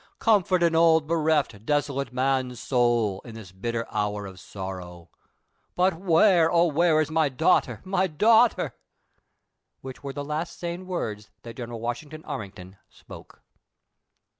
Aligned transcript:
comfort 0.17 0.63
an 0.63 0.73
old 0.75 1.05
bereft, 1.05 1.63
desolate 1.63 2.11
man's 2.11 2.59
soul, 2.59 3.21
in 3.23 3.35
this 3.35 3.51
bitter 3.51 3.85
hour 3.91 4.25
of 4.25 4.39
sorrow! 4.39 5.11
But, 5.75 5.93
where, 5.93 6.51
O 6.51 6.65
where 6.65 6.99
is 7.01 7.11
mv 7.11 7.37
dancrhter. 7.37 7.85
my 7.85 8.07
dausrhter?" 8.07 8.71
which 9.83 10.01
were 10.03 10.11
the 10.13 10.25
last 10.25 10.57
sane 10.57 10.87
words 10.87 11.29
tiiat 11.43 11.57
General 11.57 11.79
Wasiiiugton 11.81 12.23
Armington 12.23 12.77
spoke. 12.89 13.43